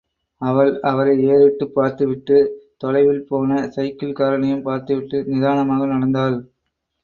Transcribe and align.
அவள், 0.41 0.79
அவரை 0.81 1.27
ஏறிட்டுப் 1.27 1.73
பார்த்துவிட்டு, 1.73 2.37
தொலைவில்போன 2.83 3.67
சைக்கிள் 3.67 4.13
காரனையும் 4.13 4.61
பார்த்துவிட்டு 4.61 5.23
நிதானமாக 5.23 5.85
நடந்தாள். 5.85 6.37